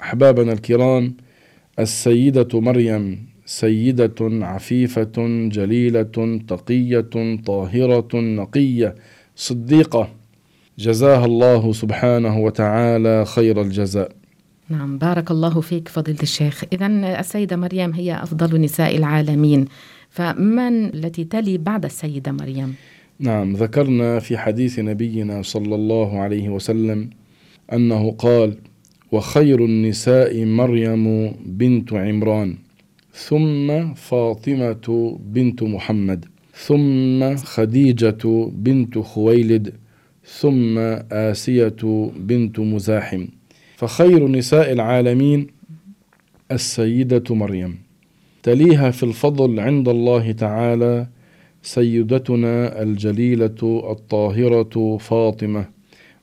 أحبابنا 0.01 0.53
الكرام 0.53 1.13
السيدة 1.79 2.59
مريم 2.59 3.25
سيدة 3.45 4.15
عفيفة 4.21 5.11
جليلة 5.51 6.39
تقية 6.47 7.37
طاهرة 7.45 8.09
نقية 8.15 8.95
صديقة. 9.35 10.09
جزاها 10.79 11.25
الله 11.25 11.73
سبحانه 11.73 12.39
وتعالى 12.39 13.25
خير 13.25 13.61
الجزاء. 13.61 14.11
نعم 14.69 14.97
بارك 14.97 15.31
الله 15.31 15.61
فيك 15.61 15.87
فضيلة 15.87 16.21
الشيخ. 16.23 16.63
إذا 16.73 16.87
السيدة 17.19 17.55
مريم 17.55 17.93
هي 17.93 18.23
أفضل 18.23 18.61
نساء 18.61 18.97
العالمين. 18.97 19.65
فمن 20.09 20.85
التي 20.85 21.23
تلي 21.23 21.57
بعد 21.57 21.85
السيدة 21.85 22.31
مريم؟ 22.31 22.75
نعم 23.21 23.53
ذكرنا 23.53 24.19
في 24.19 24.37
حديث 24.37 24.79
نبينا 24.79 25.41
صلى 25.41 25.75
الله 25.75 26.19
عليه 26.19 26.49
وسلم 26.49 27.09
أنه 27.73 28.11
قال 28.11 28.57
وخير 29.11 29.65
النساء 29.65 30.45
مريم 30.45 31.33
بنت 31.45 31.93
عمران 31.93 32.55
ثم 33.13 33.93
فاطمة 33.93 35.17
بنت 35.25 35.63
محمد 35.63 36.25
ثم 36.55 37.35
خديجة 37.35 38.51
بنت 38.53 38.97
خويلد 38.97 39.73
ثم 40.25 40.77
آسية 41.11 42.11
بنت 42.19 42.59
مزاحم. 42.59 43.27
فخير 43.75 44.27
نساء 44.27 44.71
العالمين 44.71 45.47
السيدة 46.51 47.35
مريم. 47.35 47.79
تليها 48.43 48.91
في 48.91 49.03
الفضل 49.03 49.59
عند 49.59 49.89
الله 49.89 50.31
تعالى 50.31 51.07
سيدتنا 51.63 52.81
الجليلة 52.81 53.89
الطاهرة 53.91 54.97
فاطمة 54.97 55.65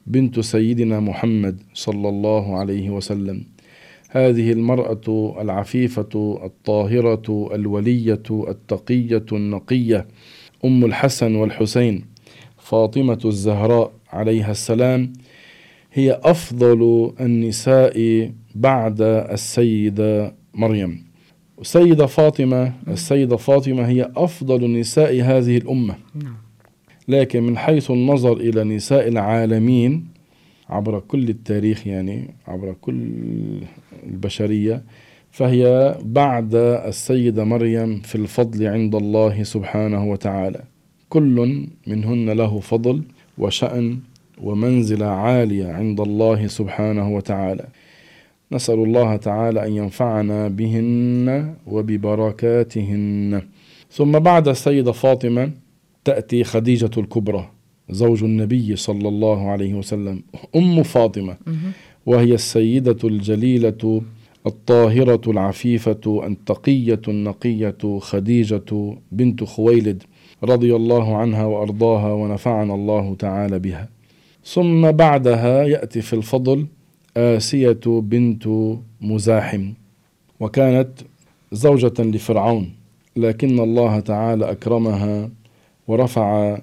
بنت 0.06 0.40
سيدنا 0.40 1.00
محمد 1.00 1.62
صلى 1.74 2.08
الله 2.08 2.56
عليه 2.56 2.90
وسلم. 2.90 3.44
هذه 4.10 4.52
المرأة 4.52 5.36
العفيفة 5.40 6.40
الطاهرة 6.44 7.48
الولية 7.54 8.22
التقية 8.30 9.26
النقية 9.32 10.08
أم 10.64 10.84
الحسن 10.84 11.34
والحسين 11.34 12.04
فاطمة 12.58 13.18
الزهراء 13.24 13.92
عليها 14.12 14.50
السلام 14.50 15.12
هي 15.92 16.20
أفضل 16.24 17.12
النساء 17.20 18.30
بعد 18.54 19.00
السيدة 19.02 20.34
مريم. 20.54 21.07
السيدة 21.60 22.06
فاطمة 22.06 22.72
السيدة 22.88 23.36
فاطمة 23.36 23.88
هي 23.88 24.10
أفضل 24.16 24.72
نساء 24.72 25.22
هذه 25.22 25.56
الأمة. 25.56 25.94
لكن 27.08 27.42
من 27.42 27.58
حيث 27.58 27.90
النظر 27.90 28.36
إلى 28.36 28.64
نساء 28.64 29.08
العالمين 29.08 30.06
عبر 30.68 31.00
كل 31.00 31.28
التاريخ 31.28 31.86
يعني 31.86 32.34
عبر 32.48 32.74
كل 32.80 33.10
البشرية 34.06 34.82
فهي 35.30 35.94
بعد 36.02 36.54
السيدة 36.54 37.44
مريم 37.44 38.00
في 38.00 38.14
الفضل 38.14 38.66
عند 38.66 38.94
الله 38.94 39.42
سبحانه 39.42 40.10
وتعالى. 40.10 40.62
كل 41.08 41.66
منهن 41.86 42.30
له 42.30 42.60
فضل 42.60 43.02
وشأن 43.38 43.98
ومنزلة 44.42 45.06
عالية 45.06 45.66
عند 45.72 46.00
الله 46.00 46.46
سبحانه 46.46 47.14
وتعالى. 47.14 47.66
نسأل 48.52 48.74
الله 48.74 49.16
تعالى 49.16 49.66
أن 49.66 49.72
ينفعنا 49.72 50.48
بهن 50.48 51.54
وببركاتهن. 51.66 53.42
ثم 53.90 54.18
بعد 54.18 54.48
السيدة 54.48 54.92
فاطمة 54.92 55.50
تأتي 56.04 56.44
خديجة 56.44 56.90
الكبرى 56.98 57.50
زوج 57.90 58.24
النبي 58.24 58.76
صلى 58.76 59.08
الله 59.08 59.50
عليه 59.50 59.74
وسلم 59.74 60.22
أم 60.56 60.82
فاطمة. 60.82 61.36
وهي 62.06 62.34
السيدة 62.34 62.96
الجليلة 63.04 64.02
الطاهرة 64.46 65.30
العفيفة 65.30 66.26
التقية 66.26 67.00
النقية 67.08 67.98
خديجة 67.98 68.96
بنت 69.12 69.44
خويلد 69.44 70.02
رضي 70.44 70.76
الله 70.76 71.16
عنها 71.16 71.44
وأرضاها 71.44 72.12
ونفعنا 72.12 72.74
الله 72.74 73.14
تعالى 73.14 73.58
بها. 73.58 73.88
ثم 74.44 74.92
بعدها 74.92 75.64
يأتي 75.64 76.00
في 76.00 76.12
الفضل 76.12 76.66
آسية 77.18 77.80
بنت 77.86 78.48
مزاحم 79.00 79.72
وكانت 80.40 80.90
زوجة 81.52 82.02
لفرعون 82.02 82.70
لكن 83.16 83.60
الله 83.60 84.00
تعالى 84.00 84.50
أكرمها 84.50 85.30
ورفع 85.88 86.58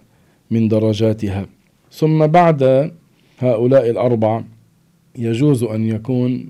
من 0.52 0.68
درجاتها. 0.68 1.46
ثم 1.91 2.28
بعد 2.28 2.91
هؤلاء 3.39 3.89
الأربع 3.89 4.44
يجوز 5.18 5.63
أن 5.63 5.86
يكون 5.86 6.50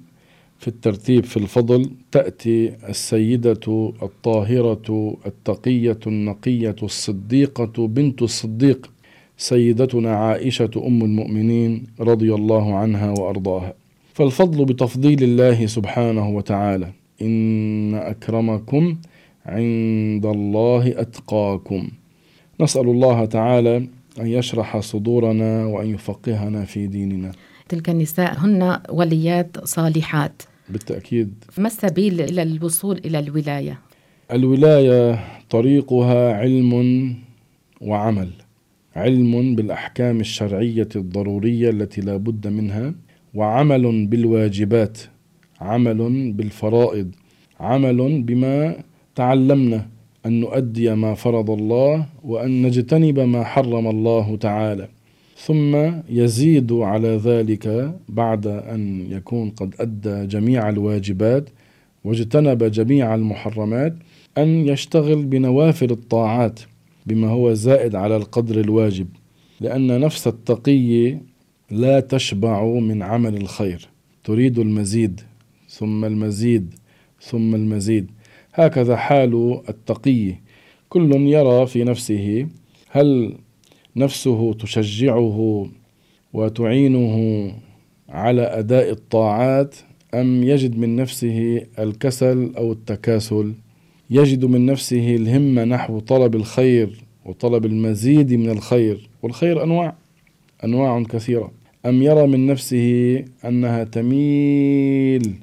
في 0.59 0.67
الترتيب 0.67 1.23
في 1.23 1.37
الفضل 1.37 1.89
تأتي 2.11 2.73
السيدة 2.89 3.93
الطاهرة 4.03 5.17
التقية 5.25 5.99
النقية 6.07 6.75
الصديقة 6.83 7.87
بنت 7.87 8.21
الصديق 8.21 8.91
سيدتنا 9.37 10.15
عائشة 10.15 10.69
أم 10.87 11.01
المؤمنين 11.03 11.83
رضي 11.99 12.33
الله 12.33 12.75
عنها 12.75 13.11
وأرضاها. 13.11 13.73
فالفضل 14.15 14.65
بتفضيل 14.65 15.23
الله 15.23 15.65
سبحانه 15.65 16.29
وتعالى. 16.29 16.91
إن 17.21 17.93
أكرمكم 17.93 18.97
عند 19.45 20.25
الله 20.25 21.01
أتقاكم. 21.01 21.87
نسأل 22.61 22.89
الله 22.89 23.25
تعالى 23.25 23.77
أن 24.19 24.27
يشرح 24.27 24.79
صدورنا 24.79 25.65
وأن 25.65 25.87
يفقهنا 25.87 26.65
في 26.65 26.87
ديننا. 26.87 27.31
تلك 27.69 27.89
النساء 27.89 28.33
هن 28.37 28.79
وليات 28.89 29.65
صالحات. 29.65 30.41
بالتأكيد. 30.69 31.43
ما 31.57 31.67
السبيل 31.67 32.21
إلى 32.21 32.41
الوصول 32.41 32.97
إلى 33.05 33.19
الولاية؟ 33.19 33.79
الولاية 34.31 35.19
طريقها 35.49 36.33
علم 36.33 37.13
وعمل. 37.81 38.29
علم 38.95 39.55
بالأحكام 39.55 40.19
الشرعية 40.19 40.89
الضرورية 40.95 41.69
التي 41.69 42.01
لا 42.01 42.17
بد 42.17 42.47
منها. 42.47 42.93
وعمل 43.35 44.05
بالواجبات 44.05 44.97
عمل 45.61 46.31
بالفرائض 46.31 47.11
عمل 47.59 48.21
بما 48.21 48.75
تعلمنا 49.15 49.87
أن 50.25 50.39
نؤدي 50.39 50.95
ما 50.95 51.13
فرض 51.13 51.49
الله 51.51 52.05
وأن 52.23 52.61
نجتنب 52.61 53.19
ما 53.19 53.43
حرم 53.43 53.87
الله 53.87 54.35
تعالى. 54.35 54.87
ثم 55.37 55.75
يزيد 56.09 56.73
على 56.73 57.07
ذلك 57.07 57.95
بعد 58.09 58.47
أن 58.47 59.11
يكون 59.11 59.49
قد 59.49 59.75
أدى 59.79 60.27
جميع 60.27 60.69
الواجبات 60.69 61.49
واجتنب 62.03 62.63
جميع 62.63 63.15
المحرمات 63.15 63.95
أن 64.37 64.67
يشتغل 64.67 65.25
بنوافل 65.25 65.91
الطاعات 65.91 66.59
بما 67.05 67.27
هو 67.29 67.53
زائد 67.53 67.95
على 67.95 68.17
القدر 68.17 68.59
الواجب. 68.59 69.07
لأن 69.61 69.99
نفس 69.99 70.27
التقي 70.27 71.17
لا 71.71 71.99
تشبع 71.99 72.63
من 72.63 73.03
عمل 73.03 73.37
الخير. 73.37 73.89
تريد 74.23 74.59
المزيد 74.59 75.21
ثم 75.69 76.05
المزيد 76.05 76.73
ثم 77.21 77.55
المزيد. 77.55 78.11
هكذا 78.53 78.95
حال 78.95 79.61
التقي. 79.69 80.35
كل 80.89 81.15
يرى 81.27 81.67
في 81.67 81.83
نفسه 81.83 82.47
هل 82.89 83.37
نفسه 83.95 84.53
تشجعه 84.53 85.67
وتعينه 86.33 87.51
على 88.09 88.41
أداء 88.41 88.91
الطاعات 88.91 89.75
أم 90.13 90.43
يجد 90.43 90.77
من 90.77 90.95
نفسه 90.95 91.61
الكسل 91.79 92.53
أو 92.57 92.71
التكاسل؟ 92.71 93.53
يجد 94.09 94.45
من 94.45 94.65
نفسه 94.65 95.15
الهمة 95.15 95.63
نحو 95.63 95.99
طلب 95.99 96.35
الخير 96.35 97.03
وطلب 97.25 97.65
المزيد 97.65 98.33
من 98.33 98.49
الخير 98.49 99.09
والخير 99.23 99.63
أنواع. 99.63 99.95
أنواع 100.63 101.03
كثيرة. 101.03 101.51
أم 101.85 102.01
يرى 102.01 102.27
من 102.27 102.47
نفسه 102.47 103.23
أنها 103.45 103.83
تميل 103.83 105.33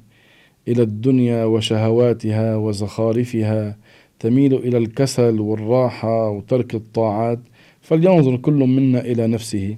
إلى 0.67 0.81
الدنيا 0.83 1.45
وشهواتها 1.45 2.55
وزخارفها 2.55 3.77
تميل 4.19 4.53
إلى 4.53 4.77
الكسل 4.77 5.39
والراحة 5.39 6.29
وترك 6.29 6.75
الطاعات 6.75 7.39
فلينظر 7.81 8.37
كل 8.37 8.53
منا 8.53 9.01
إلى 9.01 9.27
نفسه. 9.27 9.77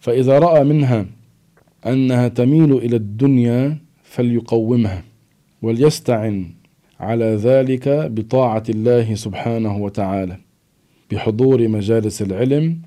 فإذا 0.00 0.38
رأى 0.38 0.64
منها 0.64 1.06
أنها 1.86 2.28
تميل 2.28 2.72
إلى 2.72 2.96
الدنيا 2.96 3.78
فليقومها 4.02 5.02
وليستعن 5.62 6.46
على 7.00 7.24
ذلك 7.24 7.88
بطاعة 7.88 8.62
الله 8.68 9.14
سبحانه 9.14 9.76
وتعالى 9.76 10.36
بحضور 11.10 11.68
مجالس 11.68 12.22
العلم 12.22 12.78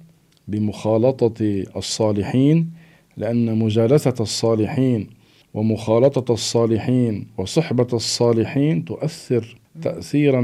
بمخالطة 0.52 1.64
الصالحين 1.76 2.72
لأن 3.18 3.58
مجالسة 3.58 4.14
الصالحين 4.20 5.08
ومخالطة 5.54 6.34
الصالحين 6.34 7.28
وصحبة 7.38 7.88
الصالحين 7.94 8.86
تؤثر 8.86 9.58
تاثيرا 9.82 10.42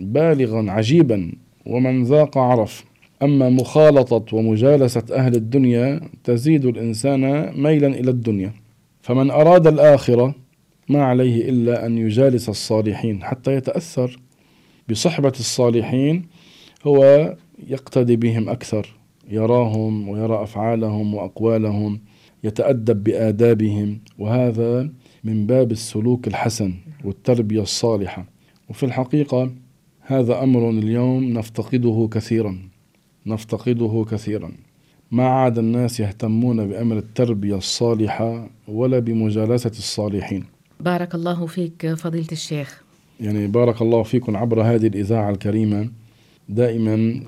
بالغا 0.00 0.70
عجيبا 0.70 1.32
ومن 1.66 2.04
ذاق 2.04 2.38
عرف. 2.38 2.84
أما 3.22 3.50
مخالطة 3.50 4.36
ومجالسة 4.36 5.02
أهل 5.12 5.34
الدنيا 5.34 6.00
تزيد 6.24 6.64
الإنسان 6.64 7.52
ميلا 7.62 7.86
إلى 7.86 8.10
الدنيا. 8.10 8.52
فمن 9.02 9.30
أراد 9.30 9.66
الآخرة 9.66 10.34
ما 10.88 11.04
عليه 11.04 11.48
إلا 11.48 11.86
أن 11.86 11.98
يجالس 11.98 12.48
الصالحين 12.48 13.24
حتى 13.24 13.54
يتأثر 13.54 14.18
بصحبة 14.90 15.32
الصالحين 15.40 16.26
هو 16.84 17.34
يقتدي 17.68 18.16
بهم 18.16 18.48
أكثر. 18.48 18.99
يراهم 19.30 20.08
ويرى 20.08 20.42
أفعالهم 20.42 21.14
وأقوالهم 21.14 22.00
يتأدب 22.44 23.04
بآدابهم. 23.04 24.00
وهذا 24.18 24.90
من 25.24 25.46
باب 25.46 25.72
السلوك 25.72 26.26
الحسن 26.26 26.74
والتربية 27.04 27.62
الصالحة. 27.62 28.24
وفي 28.68 28.86
الحقيقة 28.86 29.50
هذا 30.00 30.42
أمر 30.42 30.70
اليوم 30.70 31.24
نفتقده 31.24 32.08
كثيرا 32.12 32.58
نفتقده 33.26 34.04
كثيرا. 34.10 34.52
ما 35.10 35.26
عاد 35.26 35.58
الناس 35.58 36.00
يهتمون 36.00 36.68
بأمر 36.68 36.98
التربية 36.98 37.56
الصالحة 37.56 38.50
ولا 38.68 38.98
بمجالسة 38.98 39.70
الصالحين. 39.70 40.44
بارك 40.80 41.14
الله 41.14 41.46
فيك 41.46 41.94
فضيلة 41.94 42.26
الشيخ. 42.32 42.82
يعني 43.20 43.46
بارك 43.46 43.82
الله 43.82 44.02
فيكم 44.02 44.36
عبر 44.36 44.62
هذه 44.62 44.86
الإذاعة 44.86 45.30
الكريمة. 45.30 45.88
دائما 46.48 47.22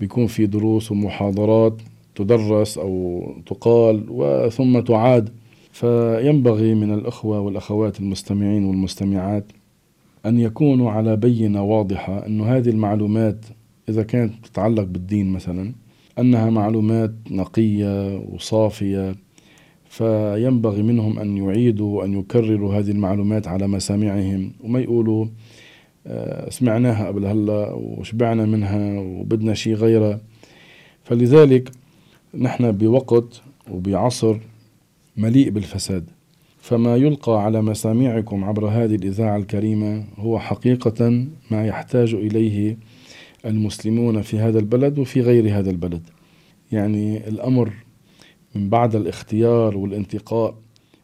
بيكون 0.00 0.26
في 0.26 0.46
دروس 0.46 0.92
ومحاضرات 0.92 1.82
تدرس 2.14 2.78
أو 2.78 3.24
تقال 3.46 4.04
وثم 4.08 4.80
تعاد. 4.80 5.28
فينبغي 5.72 6.74
من 6.74 6.94
الأخوة 6.94 7.40
والأخوات 7.40 8.00
المستمعين 8.00 8.64
والمستمعات 8.64 9.44
أن 10.26 10.40
يكونوا 10.40 10.90
على 10.90 11.16
بينة 11.16 11.62
واضحة 11.62 12.26
أن 12.26 12.40
هذه 12.40 12.68
المعلومات 12.68 13.44
إذا 13.88 14.02
كانت 14.02 14.46
تتعلق 14.46 14.82
بالدين 14.82 15.32
مثلا 15.32 15.72
أنها 16.18 16.50
معلومات 16.50 17.14
نقية 17.30 18.18
وصافية. 18.18 19.14
فينبغي 19.88 20.82
منهم 20.82 21.18
أن 21.18 21.36
يعيدوا 21.36 21.98
وأن 21.98 22.18
يكرروا 22.18 22.74
هذه 22.74 22.90
المعلومات 22.90 23.48
على 23.48 23.66
مسامعهم 23.66 24.52
وما 24.64 24.80
يقولوا 24.80 25.26
سمعناها 26.48 27.06
قبل 27.06 27.26
هلا 27.26 27.72
وشبعنا 27.72 28.46
منها 28.46 29.00
وبدنا 29.00 29.54
شيء 29.54 29.74
غيرها. 29.74 30.20
فلذلك 31.04 31.70
نحن 32.38 32.72
بوقت 32.72 33.42
وبعصر 33.70 34.36
مليء 35.16 35.50
بالفساد. 35.50 36.04
فما 36.58 36.96
يلقى 36.96 37.44
على 37.44 37.62
مسامعكم 37.62 38.44
عبر 38.44 38.68
هذه 38.68 38.94
الإذاعة 38.94 39.36
الكريمة 39.36 40.04
هو 40.18 40.38
حقيقة 40.38 41.26
ما 41.50 41.66
يحتاج 41.66 42.14
إليه 42.14 42.76
المسلمون 43.46 44.22
في 44.22 44.38
هذا 44.38 44.58
البلد 44.58 44.98
وفي 44.98 45.20
غير 45.20 45.58
هذا 45.58 45.70
البلد. 45.70 46.02
يعني 46.72 47.28
الأمر 47.28 47.72
من 48.54 48.68
بعد 48.68 48.94
الاختيار 48.94 49.76
والانتقاء 49.76 50.54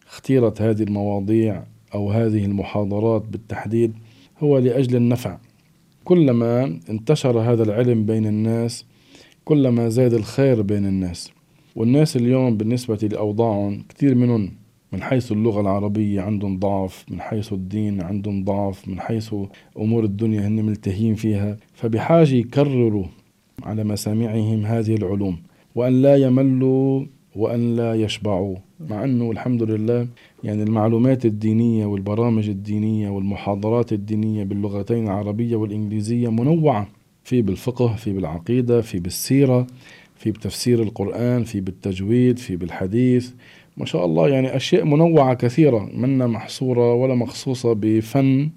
اختيرت 0.09 0.63
هذه 0.63 0.83
المواضيع 0.83 1.63
أو 1.95 2.11
هذه 2.11 2.45
المحاضرات 2.45 3.23
بالتحديد 3.23 3.93
هو 4.41 4.59
لأجل 4.59 4.97
النفع. 4.97 5.39
كلما 6.05 6.81
انتشر 6.91 7.39
هذا 7.39 7.63
العلم 7.63 8.07
بين 8.07 8.27
الناس 8.27 8.85
كلما 9.45 9.89
زاد 9.89 10.15
الخير 10.15 10.63
بين 10.63 10.87
الناس. 10.87 11.31
والناس 11.77 12.17
اليوم 12.17 12.57
بالنسبة 12.57 13.09
لأوضاعهم 13.13 13.85
كثير 13.89 14.15
منهم 14.15 14.51
من 14.93 15.03
حيث 15.03 15.33
اللغة 15.33 15.61
العربية 15.61 16.21
عندهم 16.21 16.59
ضعف 16.59 17.05
من 17.11 17.21
حيث 17.21 17.53
الدين 17.53 18.03
عندهم 18.03 18.45
ضعف 18.45 18.89
من 18.89 19.01
حيث 19.01 19.35
أمور 19.79 20.05
الدنيا 20.05 20.47
هن 20.47 20.65
ملتهين 20.65 21.15
فيها. 21.15 21.57
فبحاجة 21.75 22.35
يكرروا 22.35 23.05
على 23.63 23.85
مسامعهم 23.85 24.67
هذه 24.67 24.95
العلوم 24.95 25.39
وأن 25.75 26.03
لا 26.03 26.17
يملوا 26.17 27.07
وأن 27.37 27.77
لا 27.77 27.95
يشبعوا 27.95 28.57
مع 28.91 29.05
أنه 29.05 29.31
الحمد 29.31 29.63
لله 29.63 30.07
يعني 30.45 30.63
المعلومات 30.63 31.25
الدينية 31.25 31.87
والبرامج 31.87 32.49
الدينية 32.49 33.09
والمحاضرات 33.09 33.93
الدينية 33.93 34.45
باللغتين 34.45 35.05
العربية 35.05 35.57
والإنجليزية 35.57 36.29
منوعة 36.31 36.89
في 37.25 37.43
بالفقه 37.43 37.97
في 37.97 38.13
بالعقيدة 38.13 38.81
في 38.81 38.99
بالسيرة 38.99 39.67
في 40.17 40.31
بتفسير 40.31 40.83
القرآن 40.83 41.45
في 41.45 41.61
بالتجويد 41.61 42.39
في 42.39 42.57
بالحديث. 42.57 43.31
ما 43.77 43.85
شاء 43.85 44.05
الله 44.05 44.29
يعني 44.29 44.57
أشياء 44.57 44.85
منوعة 44.85 45.35
كثيرة 45.35 45.91
منا 45.95 46.27
محصورة 46.27 46.95
ولا 46.95 47.15
مخصوصة 47.15 47.73
بفن 47.73 48.51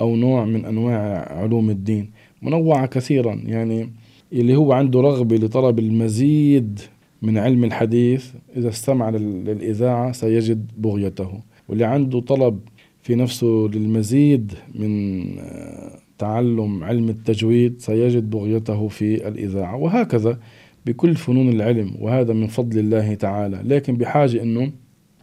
أو 0.00 0.16
نوع 0.16 0.44
من 0.44 0.64
أنواع 0.64 1.32
علوم 1.32 1.70
الدين. 1.70 2.10
منوعة 2.42 2.86
كثيرا 2.86 3.34
يعني 3.46 3.90
اللي 4.32 4.56
هو 4.56 4.72
عنده 4.72 5.00
رغبة 5.00 5.36
لطلب 5.36 5.78
المزيد 5.78 6.80
من 7.22 7.38
علم 7.38 7.64
الحديث 7.64 8.30
إذا 8.56 8.68
استمع 8.68 9.10
للإذاعة 9.10 10.12
سيجد 10.12 10.70
بغيته. 10.78 11.40
واللي 11.68 11.84
عنده 11.84 12.20
طلب 12.20 12.60
في 13.02 13.14
نفسه 13.14 13.70
للمزيد 13.74 14.52
من 14.74 15.22
آه، 15.38 15.98
تعلم 16.18 16.84
علم 16.84 17.08
التجويد 17.08 17.80
سيجد 17.80 18.30
بغيته 18.30 18.88
في 18.88 19.28
الإذاعة. 19.28 19.76
وهكذا 19.76 20.38
بكل 20.86 21.14
فنون 21.14 21.48
العلم 21.48 21.94
وهذا 22.00 22.32
من 22.32 22.46
فضل 22.46 22.78
الله 22.78 23.14
تعالى. 23.14 23.62
لكن 23.64 23.96
بحاجة 23.96 24.42
أنه 24.42 24.72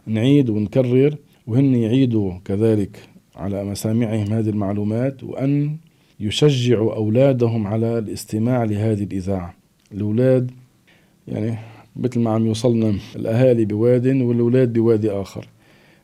نعيد 0.06 0.50
ونكرر 0.50 1.16
وهن 1.46 1.74
يعيدوا 1.74 2.32
كذلك 2.44 2.98
على 3.36 3.64
مسامعهم 3.64 4.32
هذه 4.32 4.48
المعلومات 4.48 5.24
وأن 5.24 5.76
يشجعوا 6.20 6.94
أولادهم 6.94 7.66
على 7.66 7.98
الاستماع 7.98 8.64
لهذه 8.64 9.02
الإذاعة. 9.02 9.54
الأولاد 9.92 10.50
يعني 11.28 11.58
مثل 11.96 12.20
ما 12.20 12.30
عم 12.30 12.46
يوصلنا 12.46 12.94
الأهالي 13.16 13.64
بواد 13.64 14.06
والأولاد 14.06 14.72
بوادي 14.72 15.10
آخر 15.10 15.48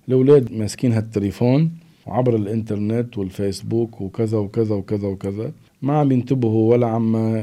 الأولاد 0.09 0.53
ماسكين 0.53 0.93
هالتليفون 0.93 1.71
وعبر 2.07 2.37
الإنترنت 2.37 3.19
والفيسبوك 3.19 4.01
وكذا 4.01 4.39
وكذا 4.39 4.75
وكذا 4.75 5.09
وكذا 5.09 5.53
ما 5.83 5.99
عم 5.99 6.13
ينتبهوا 6.13 6.71
ولا 6.71 6.87
عم 6.87 7.43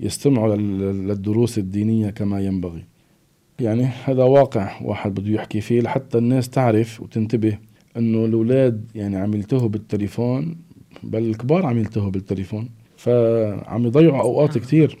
يستمعوا 0.00 0.56
للدروس 0.56 1.58
الدينية 1.58 2.10
كما 2.10 2.40
ينبغي 2.40 2.84
يعني 3.60 3.82
هذا 4.04 4.24
واقع 4.24 4.82
واحد 4.82 5.14
بده 5.14 5.30
يحكي 5.30 5.60
فيه 5.60 5.80
لحتى 5.80 6.18
الناس 6.18 6.48
تعرف 6.48 7.00
وتنتبه 7.00 7.58
إنه 7.96 8.24
الأولاد 8.24 8.84
يعني 8.94 9.16
عم 9.16 9.34
يلتهوا 9.34 9.68
بالتليفون 9.68 10.56
بل 11.02 11.22
الكبار 11.22 11.66
عم 11.66 11.78
يلتهوا 11.78 12.10
بالتليفون 12.10 12.68
فعم 12.96 13.86
يضيعوا 13.86 14.20
أوقات 14.20 14.56
نعم. 14.56 14.66
كثير. 14.66 14.98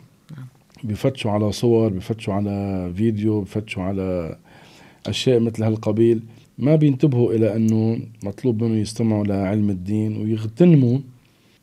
بفتشوا 0.84 1.30
على 1.30 1.52
صور 1.52 1.88
بفتشوا 1.88 2.34
على 2.34 2.92
فيديو 2.96 3.40
بفتشوا 3.40 3.82
على 3.82 4.36
أشياء 5.06 5.40
مثل 5.40 5.62
هالقبيل. 5.62 6.22
ما 6.58 6.76
بينتبهوا 6.76 7.32
إلى 7.32 7.56
إنه 7.56 7.98
مطلوب 8.24 8.64
منهم 8.64 8.78
يستمعوا 8.78 9.24
لعلم 9.24 9.70
الدين 9.70 10.16
ويغتنموا 10.16 10.98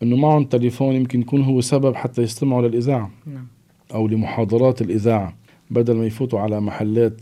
إنه 0.04 0.16
معهم 0.16 0.44
تليفون 0.44 0.96
يمكن 0.96 1.22
يكون 1.22 1.42
هو 1.42 1.62
سبب 1.62 1.96
حتى 1.96 2.22
يستمعوا 2.22 2.68
للإذاعة 2.68 3.12
نعم. 3.26 3.48
أو 3.94 4.08
لمحاضرات 4.08 4.82
الإذاعة 4.82 5.38
بدل 5.72 5.96
ما 5.96 6.06
يفوتوا 6.06 6.40
على 6.40 6.62
محلات 6.62 7.22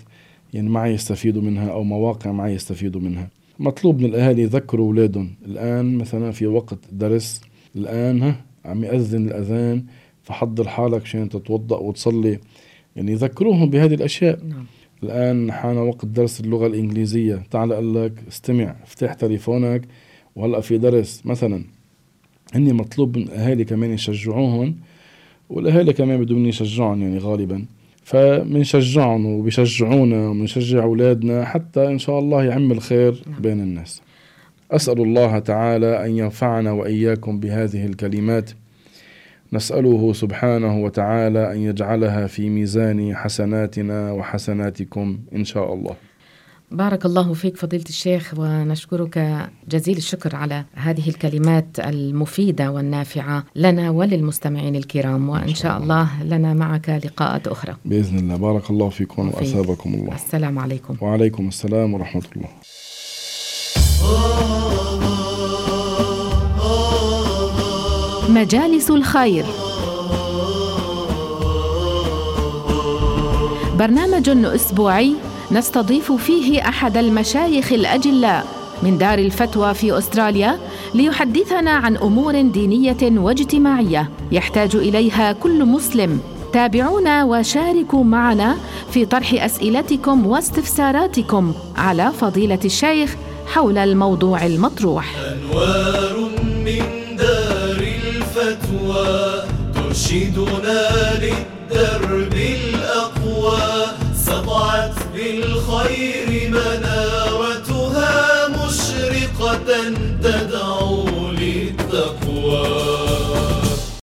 يعني 0.54 0.70
ما 0.70 0.88
يستفيدوا 0.88 1.42
منها 1.42 1.70
أو 1.70 1.84
مواقع 1.84 2.32
ما 2.32 2.52
يستفيدوا 2.52 3.02
منها. 3.02 3.30
مطلوب 3.60 4.00
من 4.00 4.06
الأهالي 4.06 4.42
يذكروا 4.42 4.88
أولادهم. 4.88 5.36
الآن 5.46 5.98
مثلا 5.98 6.32
في 6.32 6.48
وقت 6.48 6.80
درس 6.92 7.42
الآن 7.76 8.22
ها 8.22 8.42
عم 8.66 8.84
يأذن 8.84 9.28
الأذان 9.28 9.84
فحضر 10.26 10.68
حالك 10.68 11.02
عشان 11.02 11.30
تتوضأ 11.30 11.78
وتصلي. 11.78 12.40
يعني 12.96 13.12
يذكروهم 13.12 13.70
بهذه 13.70 13.94
الأشياء. 13.94 14.40
نعم. 14.44 14.66
الآن 15.04 15.52
حان 15.52 15.78
وقت 15.78 16.06
درس 16.06 16.42
اللغة 16.42 16.68
الإنجليزية. 16.68 17.44
تعال 17.52 17.74
قال 17.74 17.94
لك 17.94 18.14
استمع 18.28 18.76
افتح 18.84 19.14
تليفونك 19.14 19.82
وهلأ 20.36 20.60
في 20.60 20.78
درس. 20.78 21.22
مثلا 21.26 21.64
هني 22.54 22.74
مطلوب 22.74 23.18
من 23.18 23.24
الاهالي 23.24 23.64
كمان 23.64 23.92
يشجعوهم 23.92 24.76
والأهالي 25.50 25.94
كمان 25.94 26.24
بدهم 26.24 26.46
يشجعهم 26.46 27.02
يعني 27.02 27.18
غالبا. 27.18 27.66
فبنشجعهم 28.04 29.26
وبيشجعونا 29.26 30.30
وبنشجع 30.30 30.84
أولادنا 30.84 31.46
حتى 31.46 31.88
إن 31.88 31.98
شاء 32.00 32.20
الله 32.20 32.44
يعم 32.44 32.72
الخير 32.72 33.24
نعم. 33.28 33.42
بين 33.42 33.60
الناس. 33.60 34.02
أسأل 34.72 35.02
الله 35.02 35.40
تعالى 35.40 36.06
أن 36.06 36.18
ينفعنا 36.18 36.72
وإياكم 36.72 37.40
بهذه 37.40 37.86
الكلمات. 37.86 38.52
نسأله 39.54 40.14
سبحانه 40.14 40.84
وتعالى 40.84 41.54
أن 41.54 41.58
يجعلها 41.58 42.28
في 42.28 42.50
ميزان 42.50 43.16
حسناتنا 43.16 44.12
وحسناتكم 44.12 45.20
إن 45.36 45.46
شاء 45.46 45.74
الله. 45.74 45.96
بارك 46.72 47.06
الله 47.06 47.34
فيك 47.34 47.58
فضيلة 47.58 47.84
الشيخ 47.90 48.34
ونشكرك 48.38 49.48
جزيل 49.68 49.98
الشكر 49.98 50.36
على 50.36 50.66
هذه 50.74 51.10
الكلمات 51.10 51.80
المفيدة 51.80 52.72
والنافعة 52.72 53.44
لنا 53.56 53.90
وللمستمعين 53.90 54.76
الكرام 54.76 55.30
وإن 55.30 55.56
شاء 55.56 55.78
الله. 55.78 56.24
لنا 56.24 56.54
معك 56.54 56.90
لقاءات 56.90 57.48
أخرى. 57.48 57.76
بإذن 57.86 58.20
الله. 58.20 58.36
بارك 58.36 58.70
الله 58.70 58.90
فيكم 58.90 59.28
وأثابكم 59.28 59.94
الله. 59.94 60.16
السلام 60.16 60.60
عليكم. 60.60 60.96
وعليكم 61.02 61.48
السلام 61.48 61.94
ورحمة 61.94 62.24
الله. 62.36 62.50
مجالس 68.36 68.92
الخير. 68.92 69.46
برنامج 73.80 74.30
أسبوعي 74.30 75.16
نستضيف 75.52 76.12
فيه 76.12 76.62
أحد 76.62 76.98
المشايخ 76.98 77.74
الأجلاء 77.74 78.46
من 78.84 78.98
دار 78.98 79.20
الفتوى 79.20 79.74
في 79.74 79.98
أستراليا 79.98 80.60
ليحدثنا 80.94 81.72
عن 81.72 81.98
أمور 81.98 82.42
دينية 82.42 82.98
واجتماعية 83.04 84.10
يحتاج 84.32 84.76
إليها 84.76 85.32
كل 85.32 85.66
مسلم. 85.66 86.20
تابعونا 86.54 87.24
وشاركوا 87.24 88.04
معنا 88.04 88.58
في 88.92 89.06
طرح 89.06 89.34
أسئلتكم 89.34 90.28
واستفساراتكم 90.28 91.54
على 91.78 92.12
فضيلة 92.20 92.60
الشيخ 92.66 93.16
حول 93.48 93.78
الموضوع 93.78 94.46
المطروح. 94.46 95.16
أنوار 95.18 96.30
من 96.66 97.05
ترشدنا 99.76 100.82
للدين 101.22 101.56
الدرب 101.72 102.34
الأقوى. 102.34 103.86
سطعت 104.26 104.94
بالخير 105.14 106.50
منارتها 106.50 108.48
مشرقة 108.48 109.94
تدعو 110.24 111.06
للتقوى. 111.32 112.95